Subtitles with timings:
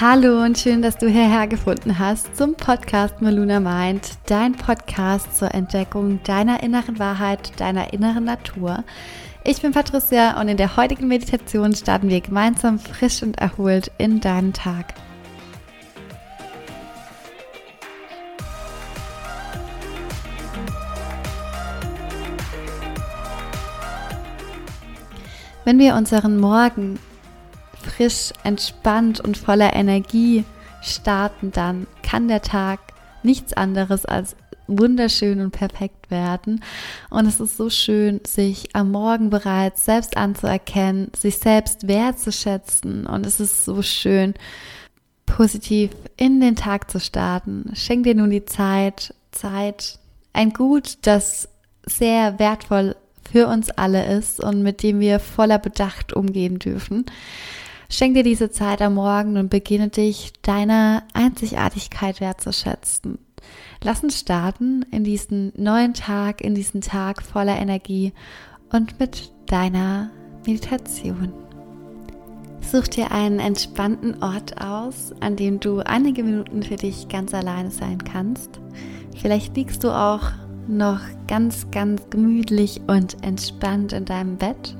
[0.00, 5.54] Hallo und schön, dass du hierher gefunden hast zum Podcast Meluna Mind, dein Podcast zur
[5.54, 8.82] Entdeckung deiner inneren Wahrheit, deiner inneren Natur.
[9.44, 14.20] Ich bin Patricia und in der heutigen Meditation starten wir gemeinsam frisch und erholt in
[14.20, 14.94] deinen Tag.
[25.64, 26.98] Wenn wir unseren Morgen
[27.82, 30.44] frisch, entspannt und voller Energie
[30.80, 32.80] starten, dann kann der Tag
[33.22, 36.62] nichts anderes als wunderschön und perfekt werden.
[37.10, 43.06] Und es ist so schön, sich am Morgen bereits selbst anzuerkennen, sich selbst wertzuschätzen.
[43.06, 44.34] Und es ist so schön,
[45.26, 47.70] positiv in den Tag zu starten.
[47.74, 49.98] Schenk dir nun die Zeit, Zeit,
[50.32, 51.48] ein Gut, das
[51.84, 52.96] sehr wertvoll
[53.32, 57.06] für uns alle ist und mit dem wir voller Bedacht umgehen dürfen.
[57.88, 63.18] Schenk dir diese Zeit am Morgen und beginne dich deiner Einzigartigkeit wertzuschätzen.
[63.82, 68.12] Lass uns starten in diesen neuen Tag, in diesen Tag voller Energie
[68.70, 70.10] und mit deiner
[70.46, 71.32] Meditation.
[72.60, 77.70] Such dir einen entspannten Ort aus, an dem du einige Minuten für dich ganz alleine
[77.70, 78.60] sein kannst.
[79.20, 80.30] Vielleicht liegst du auch
[80.68, 84.76] noch ganz, ganz gemütlich und entspannt in deinem Bett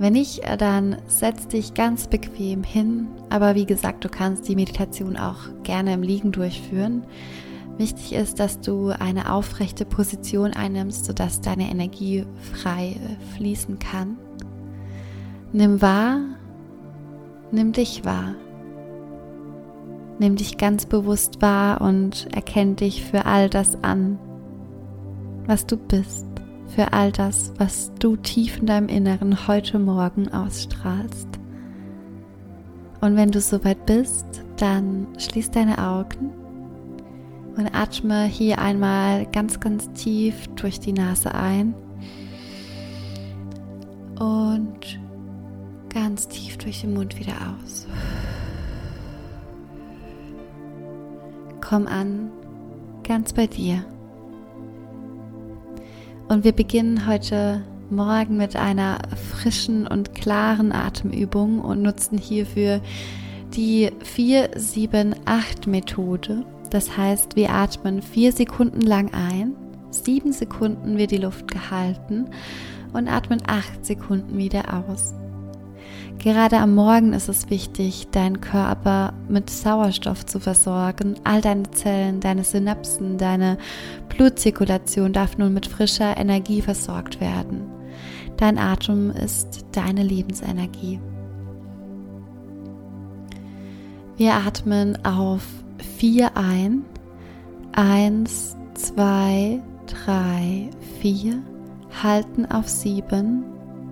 [0.00, 3.06] wenn nicht, äh, dann setz dich ganz bequem hin.
[3.28, 7.04] Aber wie gesagt, du kannst die Meditation auch gerne im Liegen durchführen.
[7.76, 14.16] Wichtig ist, dass du eine aufrechte Position einnimmst, sodass deine Energie frei äh, fließen kann.
[15.52, 16.20] Nimm wahr,
[17.52, 18.36] nimm dich wahr.
[20.20, 24.20] Nimm dich ganz bewusst wahr und erkenn dich für all das an,
[25.46, 26.26] was du bist
[26.70, 31.28] für all das, was du tief in deinem Inneren heute Morgen ausstrahlst.
[33.00, 36.30] Und wenn du soweit bist, dann schließ deine Augen
[37.56, 41.74] und atme hier einmal ganz, ganz tief durch die Nase ein
[44.18, 45.00] und
[45.92, 47.86] ganz tief durch den Mund wieder aus.
[51.70, 52.30] Komm an,
[53.04, 53.84] ganz bei dir.
[56.26, 58.98] Und wir beginnen heute Morgen mit einer
[59.30, 62.80] frischen und klaren Atemübung und nutzen hierfür
[63.54, 66.44] die 4-7-8-Methode.
[66.70, 69.54] Das heißt, wir atmen vier Sekunden lang ein,
[69.90, 72.30] sieben Sekunden wird die Luft gehalten
[72.92, 75.14] und atmen acht Sekunden wieder aus.
[76.22, 81.14] Gerade am Morgen ist es wichtig, deinen Körper mit Sauerstoff zu versorgen.
[81.24, 83.56] All deine Zellen, deine Synapsen, deine
[84.10, 87.62] Blutzirkulation darf nun mit frischer Energie versorgt werden.
[88.36, 91.00] Dein Atem ist deine Lebensenergie.
[94.18, 95.46] Wir atmen auf
[95.96, 96.84] 4 ein.
[97.72, 99.58] 1, 2,
[100.04, 100.68] 3,
[101.00, 101.42] 4.
[102.02, 103.42] Halten auf 7,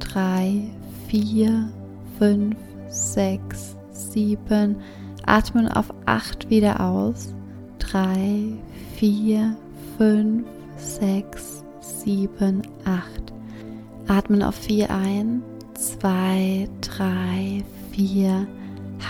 [0.01, 0.65] 3,
[1.09, 1.71] 4,
[2.19, 2.57] 5,
[2.89, 4.77] 6, 7.
[5.27, 7.35] Atmen auf 8 wieder aus.
[7.79, 8.55] 3,
[8.97, 9.57] 4,
[9.99, 10.45] 5,
[10.77, 13.33] 6, 7, 8.
[14.09, 15.43] Atmen auf 4 ein.
[15.75, 18.47] 2, 3, 4.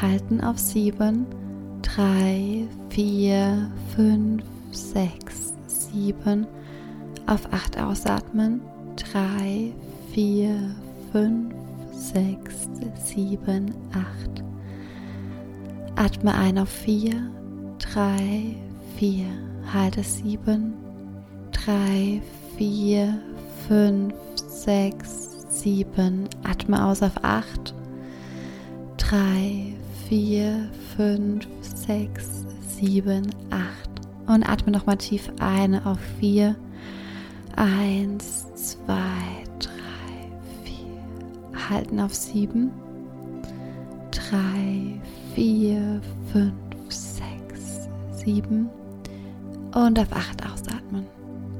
[0.02, 1.26] Halten auf 7.
[1.82, 4.42] 3, 4, 5,
[4.72, 6.46] 6, 7.
[7.26, 8.60] Auf 8 ausatmen.
[8.96, 9.72] 3,
[10.12, 10.74] 4,
[11.12, 11.54] 5,
[11.98, 14.44] 6, 7, 8.
[15.96, 17.12] Atme ein auf 4,
[17.78, 18.54] 3,
[18.96, 19.26] 4.
[19.72, 20.74] Halte 7,
[21.50, 22.22] 3,
[22.56, 23.18] 4,
[23.66, 26.28] 5, 6, 7.
[26.44, 27.74] Atme aus auf 8,
[28.98, 29.74] 3,
[30.08, 32.46] 4, 5, 6,
[32.80, 33.64] 7, 8.
[34.28, 36.54] Und atme nochmal tief ein auf 4,
[37.56, 38.94] 1, 2,
[41.68, 42.70] halten auf 7,
[44.10, 45.00] 3,
[45.34, 46.00] 4,
[46.32, 46.52] 5,
[46.88, 48.68] 6, 7
[49.74, 51.06] und auf 8 ausatmen.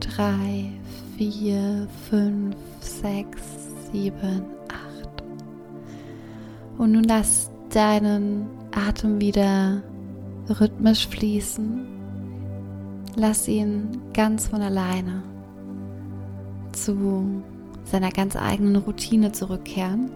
[0.00, 0.70] 3,
[1.16, 3.42] 4, 5, 6,
[3.92, 5.22] 7, 8.
[6.78, 9.82] Und nun lass deinen Atem wieder
[10.48, 11.86] rhythmisch fließen.
[13.16, 15.22] Lass ihn ganz von alleine
[16.72, 17.42] zu
[17.90, 20.10] seiner ganz eigenen Routine zurückkehren.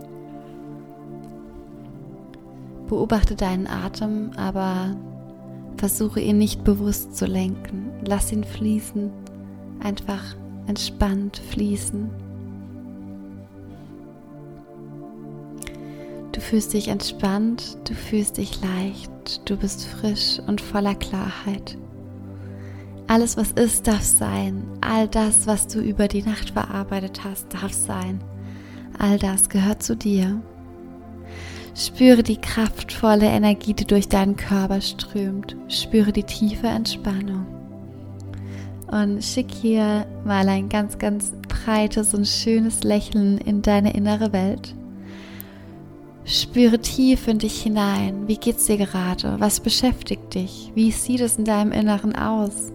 [2.88, 4.94] Beobachte deinen Atem, aber
[5.76, 7.90] versuche ihn nicht bewusst zu lenken.
[8.06, 9.10] Lass ihn fließen,
[9.80, 10.36] einfach
[10.66, 12.10] entspannt fließen.
[16.32, 21.76] Du fühlst dich entspannt, du fühlst dich leicht, du bist frisch und voller Klarheit.
[23.12, 24.64] Alles, was ist, darf sein.
[24.80, 28.24] All das, was du über die Nacht verarbeitet hast, darf sein.
[28.98, 30.40] All das gehört zu dir.
[31.74, 35.56] Spüre die kraftvolle Energie, die durch deinen Körper strömt.
[35.68, 37.44] Spüre die tiefe Entspannung.
[38.90, 44.74] Und schick hier mal ein ganz, ganz breites und schönes Lächeln in deine innere Welt.
[46.24, 48.26] Spüre tief in dich hinein.
[48.26, 49.36] Wie geht's dir gerade?
[49.38, 50.72] Was beschäftigt dich?
[50.74, 52.72] Wie sieht es in deinem Inneren aus?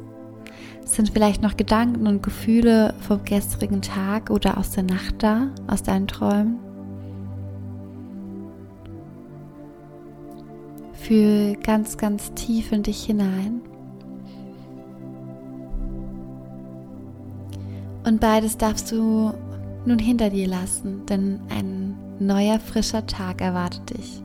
[0.87, 5.83] Sind vielleicht noch Gedanken und Gefühle vom gestrigen Tag oder aus der Nacht da, aus
[5.83, 6.59] deinen Träumen?
[10.93, 13.61] Fühl ganz, ganz tief in dich hinein.
[18.05, 19.33] Und beides darfst du
[19.85, 24.23] nun hinter dir lassen, denn ein neuer, frischer Tag erwartet dich.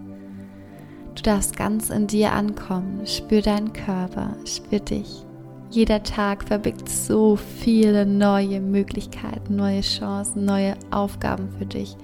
[1.17, 5.27] Du darfst ganz in dir ankommen, spür deinen Körper, spür dich.
[5.73, 11.97] Jeder Tag verbirgt so viele neue Möglichkeiten, neue Chancen, neue Aufgaben für dich.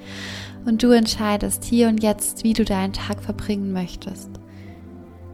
[0.64, 4.30] Und du entscheidest hier und jetzt, wie du deinen Tag verbringen möchtest.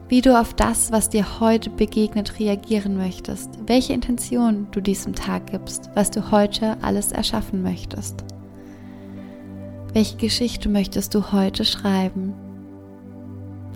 [0.09, 3.51] Wie du auf das, was dir heute begegnet, reagieren möchtest.
[3.67, 8.25] Welche Intention du diesem Tag gibst, was du heute alles erschaffen möchtest.
[9.93, 12.33] Welche Geschichte möchtest du heute schreiben?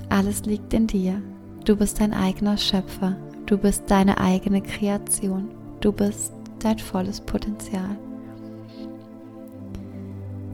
[0.10, 1.22] Alles liegt in dir.
[1.64, 3.16] Du bist dein eigener Schöpfer.
[3.50, 5.50] Du bist deine eigene Kreation.
[5.82, 7.98] Du bist dein volles Potenzial.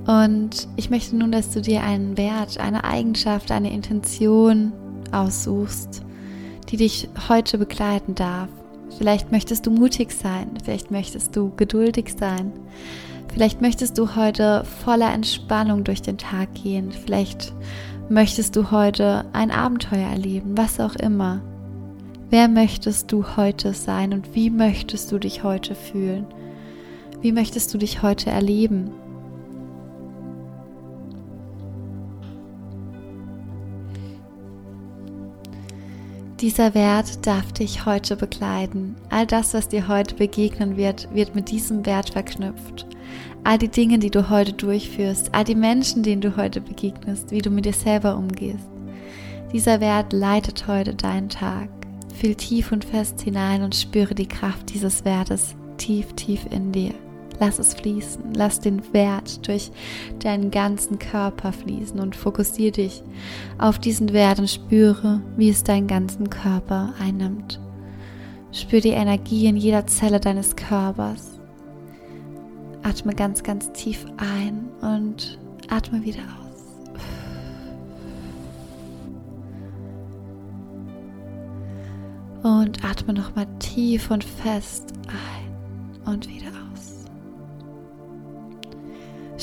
[0.07, 4.71] Und ich möchte nun, dass du dir einen Wert, eine Eigenschaft, eine Intention
[5.12, 6.06] aussuchst,
[6.69, 8.47] die dich heute begleiten darf.
[8.98, 12.53] Vielleicht möchtest du mutig sein, vielleicht möchtest du geduldig sein,
[13.27, 17.51] vielleicht möchtest du heute voller Entspannung durch den Tag gehen, vielleicht
[18.07, 21.41] möchtest du heute ein Abenteuer erleben, was auch immer.
[22.30, 26.25] Wer möchtest du heute sein und wie möchtest du dich heute fühlen?
[27.22, 28.92] Wie möchtest du dich heute erleben?
[36.42, 38.95] Dieser Wert darf dich heute begleiten.
[39.10, 42.86] All das, was dir heute begegnen wird, wird mit diesem Wert verknüpft.
[43.44, 47.42] All die Dinge, die du heute durchführst, all die Menschen, denen du heute begegnest, wie
[47.42, 48.68] du mit dir selber umgehst.
[49.54, 51.69] Dieser Wert leitet heute deinen Tag.
[52.15, 56.94] Fühl tief und fest hinein und spüre die Kraft dieses Wertes tief, tief in dir.
[57.39, 59.71] Lass es fließen, lass den Wert durch
[60.19, 63.03] deinen ganzen Körper fließen und fokussiere dich
[63.57, 67.59] auf diesen Wert und spüre, wie es deinen ganzen Körper einnimmt.
[68.53, 71.41] Spür die Energie in jeder Zelle deines Körpers.
[72.83, 75.38] Atme ganz, ganz tief ein und
[75.69, 76.44] atme wieder aus.
[82.45, 87.06] Und atme nochmal tief und fest ein und wieder aus.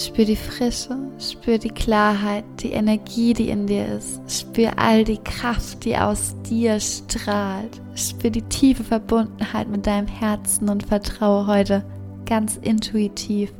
[0.00, 4.20] Spür die Frische, spür die Klarheit, die Energie, die in dir ist.
[4.30, 7.80] Spür all die Kraft, die aus dir strahlt.
[7.96, 11.84] Spür die tiefe Verbundenheit mit deinem Herzen und vertraue heute
[12.24, 13.52] ganz intuitiv,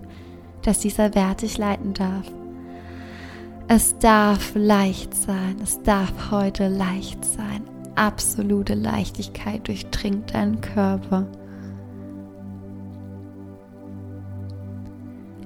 [0.62, 2.30] dass dieser Wert dich leiten darf.
[3.66, 11.26] Es darf leicht sein, es darf heute leicht sein absolute Leichtigkeit durchdringt deinen Körper.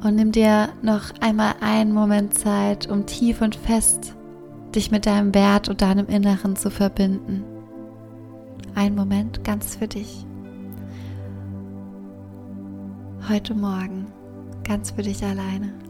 [0.02, 4.14] Und nimm dir noch einmal einen Moment Zeit, um tief und fest
[4.74, 7.44] dich mit deinem Wert und deinem Inneren zu verbinden.
[8.74, 10.26] Ein Moment ganz für dich.
[13.28, 14.06] Heute Morgen
[14.64, 15.85] ganz für dich alleine.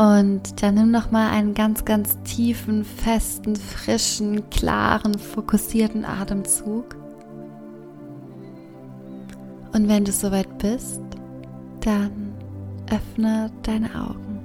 [0.00, 6.96] Und dann nimm noch mal einen ganz, ganz tiefen, festen, frischen, klaren, fokussierten Atemzug.
[9.74, 11.02] Und wenn du soweit bist,
[11.80, 12.32] dann
[12.90, 14.40] öffne deine Augen.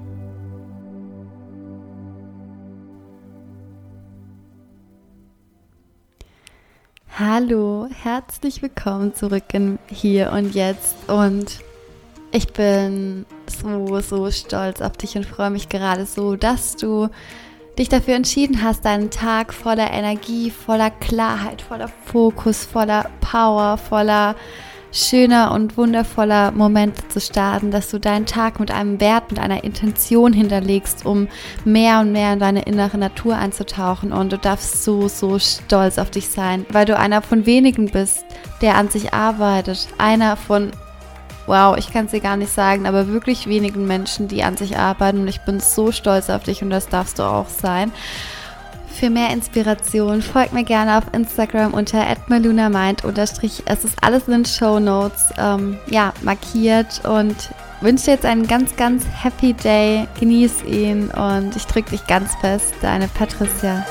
[7.18, 11.62] Hallo, herzlich willkommen zurück in Hier und Jetzt und
[12.36, 17.08] ich bin so, so stolz auf dich und freue mich gerade so, dass du
[17.80, 24.36] dich dafür entschieden hast, deinen Tag voller Energie, voller Klarheit, voller Fokus, voller Power, voller
[24.92, 29.64] schöner und wundervoller Moment zu starten, dass du deinen Tag mit einem Wert, mit einer
[29.64, 31.28] Intention hinterlegst, um
[31.64, 34.14] mehr und mehr in deine innere Natur einzutauchen.
[34.14, 38.26] Und du darfst so, so stolz auf dich sein, weil du einer von wenigen bist,
[38.62, 39.88] der an sich arbeitet.
[39.98, 40.72] Einer von
[41.48, 44.78] wow, ich kann es dir gar nicht sagen, aber wirklich wenigen Menschen, die an sich
[44.78, 47.92] arbeiten und ich bin so stolz auf dich und das darfst du auch sein.
[48.96, 54.46] Für mehr Inspiration folgt mir gerne auf Instagram unter @malunamind Es ist alles in den
[54.46, 57.36] Show Notes ähm, ja, markiert und
[57.82, 60.08] wünsche dir jetzt einen ganz, ganz happy Day.
[60.18, 62.74] Genieß ihn und ich drücke dich ganz fest.
[62.82, 63.86] Deine Patricia.